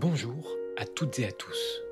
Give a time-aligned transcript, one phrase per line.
[0.00, 1.82] Bonjour à toutes et à tous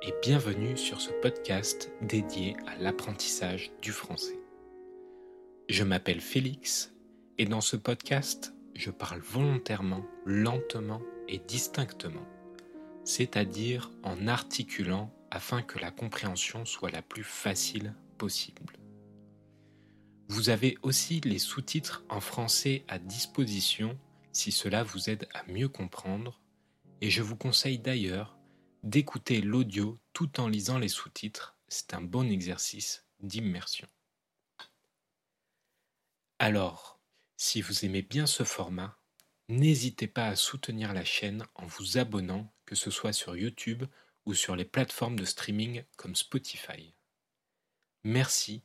[0.00, 4.40] et bienvenue sur ce podcast dédié à l'apprentissage du français.
[5.68, 6.94] Je m'appelle Félix
[7.36, 12.26] et dans ce podcast, je parle volontairement, lentement et distinctement,
[13.04, 18.78] c'est-à-dire en articulant afin que la compréhension soit la plus facile possible.
[20.28, 23.98] Vous avez aussi les sous-titres en français à disposition
[24.32, 26.39] si cela vous aide à mieux comprendre,
[27.00, 28.38] et je vous conseille d'ailleurs
[28.82, 33.88] d'écouter l'audio tout en lisant les sous-titres, c'est un bon exercice d'immersion.
[36.38, 37.00] Alors,
[37.36, 38.98] si vous aimez bien ce format,
[39.48, 43.84] n'hésitez pas à soutenir la chaîne en vous abonnant, que ce soit sur YouTube
[44.26, 46.94] ou sur les plateformes de streaming comme Spotify.
[48.04, 48.62] Merci,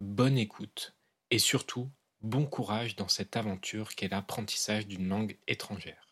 [0.00, 0.94] bonne écoute
[1.30, 1.90] et surtout
[2.22, 6.09] bon courage dans cette aventure qu'est l'apprentissage d'une langue étrangère.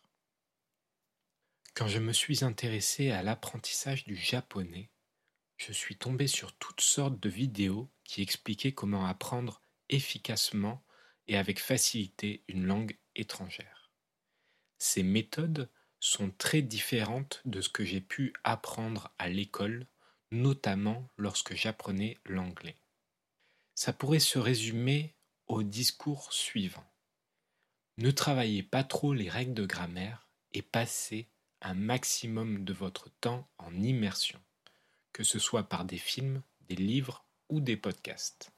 [1.75, 4.89] Quand je me suis intéressé à l'apprentissage du japonais,
[5.57, 10.83] je suis tombé sur toutes sortes de vidéos qui expliquaient comment apprendre efficacement
[11.27, 13.91] et avec facilité une langue étrangère.
[14.77, 19.85] Ces méthodes sont très différentes de ce que j'ai pu apprendre à l'école,
[20.31, 22.77] notamment lorsque j'apprenais l'anglais.
[23.75, 25.15] Ça pourrait se résumer
[25.47, 26.85] au discours suivant.
[27.97, 31.29] Ne travaillez pas trop les règles de grammaire et passez
[31.61, 34.39] un maximum de votre temps en immersion,
[35.13, 38.51] que ce soit par des films, des livres ou des podcasts.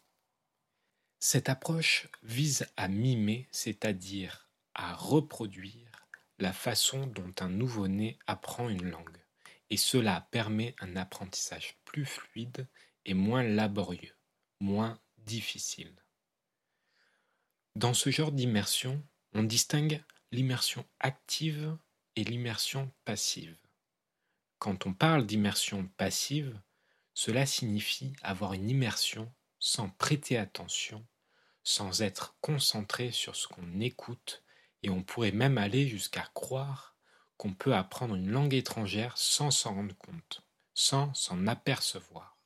[1.20, 6.08] Cette approche vise à mimer, c'est-à-dire à reproduire
[6.40, 9.24] la façon dont un nouveau-né apprend une langue,
[9.70, 12.68] et cela permet un apprentissage plus fluide
[13.06, 14.16] et moins laborieux,
[14.60, 15.96] moins difficile.
[17.76, 19.02] Dans ce genre d'immersion,
[19.34, 21.78] on distingue l'immersion active
[22.16, 23.58] et l'immersion passive.
[24.60, 26.60] Quand on parle d'immersion passive,
[27.14, 31.06] cela signifie avoir une immersion sans prêter attention,
[31.64, 34.44] sans être concentré sur ce qu'on écoute,
[34.84, 36.96] et on pourrait même aller jusqu'à croire
[37.38, 42.38] qu'on peut apprendre une langue étrangère sans s'en rendre compte, sans s'en apercevoir.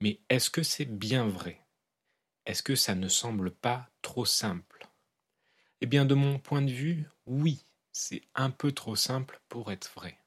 [0.00, 1.64] Mais est-ce que c'est bien vrai?
[2.46, 4.88] Est-ce que ça ne semble pas trop simple?
[5.80, 7.64] Eh bien, de mon point de vue, oui,
[7.94, 10.18] c'est un peu trop simple pour être vrai.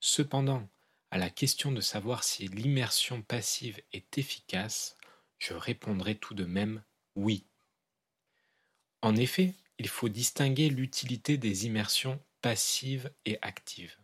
[0.00, 0.68] Cependant,
[1.12, 4.96] à la question de savoir si l'immersion passive est efficace,
[5.38, 6.82] je répondrai tout de même
[7.14, 7.46] oui.
[9.02, 13.96] En effet, il faut distinguer l'utilité des immersions passives et actives.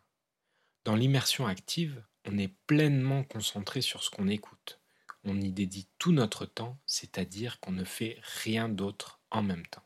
[0.85, 4.81] Dans l'immersion active, on est pleinement concentré sur ce qu'on écoute
[5.25, 9.84] on y dédie tout notre temps, c'est-à-dire qu'on ne fait rien d'autre en même temps.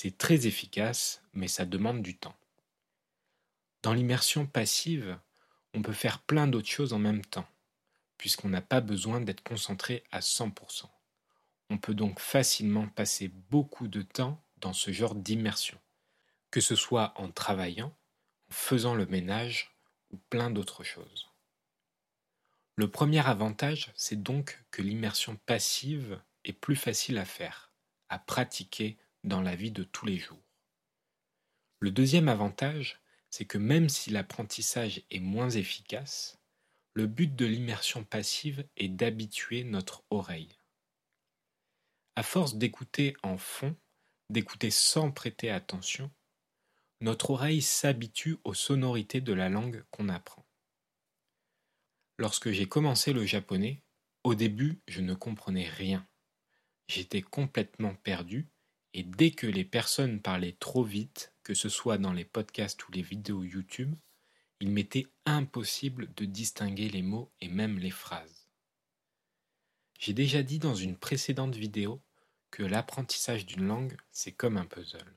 [0.00, 2.36] C'est très efficace, mais ça demande du temps.
[3.82, 5.18] Dans l'immersion passive,
[5.74, 7.48] on peut faire plein d'autres choses en même temps,
[8.16, 10.84] puisqu'on n'a pas besoin d'être concentré à 100%.
[11.70, 15.80] On peut donc facilement passer beaucoup de temps dans ce genre d'immersion,
[16.52, 17.92] que ce soit en travaillant,
[18.50, 19.76] en faisant le ménage
[20.12, 21.28] ou plein d'autres choses.
[22.76, 27.72] Le premier avantage, c'est donc que l'immersion passive est plus facile à faire,
[28.08, 30.42] à pratiquer dans la vie de tous les jours.
[31.80, 36.38] Le deuxième avantage, c'est que même si l'apprentissage est moins efficace,
[36.94, 40.58] le but de l'immersion passive est d'habituer notre oreille.
[42.16, 43.76] À force d'écouter en fond,
[44.30, 46.10] d'écouter sans prêter attention,
[47.00, 50.44] notre oreille s'habitue aux sonorités de la langue qu'on apprend.
[52.18, 53.84] Lorsque j'ai commencé le japonais,
[54.24, 56.06] au début, je ne comprenais rien.
[56.88, 58.48] J'étais complètement perdu,
[58.98, 62.90] et dès que les personnes parlaient trop vite, que ce soit dans les podcasts ou
[62.90, 63.94] les vidéos YouTube,
[64.58, 68.48] il m'était impossible de distinguer les mots et même les phrases.
[70.00, 72.02] J'ai déjà dit dans une précédente vidéo
[72.50, 75.14] que l'apprentissage d'une langue, c'est comme un puzzle.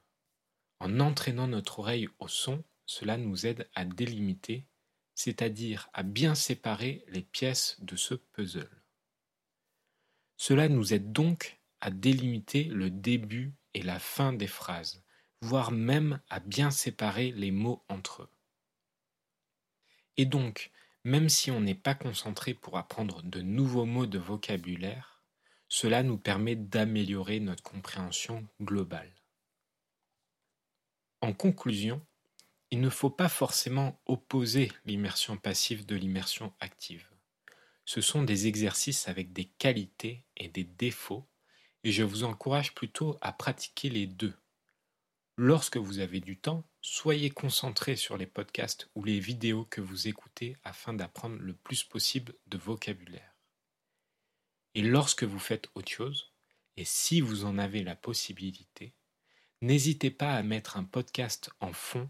[0.79, 4.67] En entraînant notre oreille au son, cela nous aide à délimiter
[5.15, 8.83] c'est-à-dire à bien séparer les pièces de ce puzzle.
[10.37, 15.03] Cela nous aide donc à délimiter le début et la fin des phrases,
[15.41, 18.29] voire même à bien séparer les mots entre eux.
[20.17, 20.71] Et donc,
[21.03, 25.23] même si on n'est pas concentré pour apprendre de nouveaux mots de vocabulaire,
[25.67, 29.15] cela nous permet d'améliorer notre compréhension globale.
[31.21, 32.05] En conclusion,
[32.71, 37.07] il ne faut pas forcément opposer l'immersion passive de l'immersion active.
[37.85, 41.27] Ce sont des exercices avec des qualités et des défauts,
[41.83, 44.33] et je vous encourage plutôt à pratiquer les deux.
[45.37, 50.07] Lorsque vous avez du temps, soyez concentré sur les podcasts ou les vidéos que vous
[50.07, 53.35] écoutez afin d'apprendre le plus possible de vocabulaire.
[54.75, 56.31] Et lorsque vous faites autre chose,
[56.77, 58.93] et si vous en avez la possibilité,
[59.61, 62.09] n'hésitez pas à mettre un podcast en fond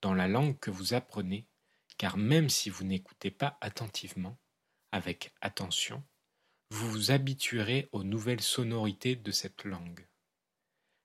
[0.00, 1.46] dans la langue que vous apprenez,
[1.98, 4.38] car même si vous n'écoutez pas attentivement,
[4.92, 6.02] avec attention,
[6.70, 10.06] vous vous habituerez aux nouvelles sonorités de cette langue.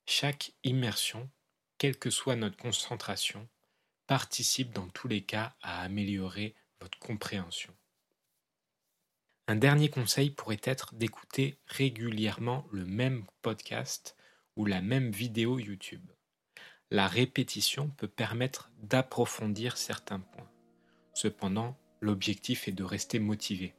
[0.06, 1.30] Chaque immersion,
[1.78, 3.48] quelle que soit notre concentration,
[4.08, 7.74] participe dans tous les cas à améliorer votre compréhension.
[9.48, 14.16] Un dernier conseil pourrait être d'écouter régulièrement le même podcast
[14.56, 16.12] ou la même vidéo YouTube.
[16.92, 20.50] La répétition peut permettre d'approfondir certains points.
[21.14, 23.76] Cependant, l'objectif est de rester motivé.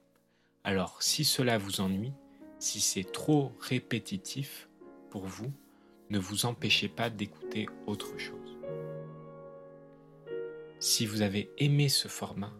[0.67, 2.13] Alors si cela vous ennuie,
[2.59, 4.69] si c'est trop répétitif
[5.11, 5.53] pour vous,
[6.11, 8.59] ne vous empêchez pas d'écouter autre chose.
[10.81, 12.53] Si vous avez aimé ce format,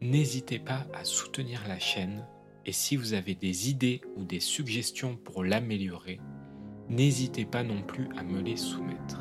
[0.00, 2.26] n'hésitez pas à soutenir la chaîne
[2.66, 6.18] et si vous avez des idées ou des suggestions pour l'améliorer,
[6.88, 9.20] n'hésitez pas non plus à me les soumettre.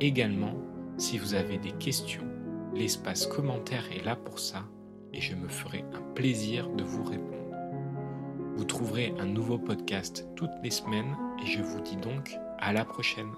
[0.00, 0.56] Également,
[0.98, 2.26] si vous avez des questions,
[2.74, 4.68] l'espace commentaire est là pour ça
[5.12, 7.36] et je me ferai un plaisir de vous répondre.
[8.56, 12.84] Vous trouverez un nouveau podcast toutes les semaines et je vous dis donc à la
[12.84, 13.30] prochaine.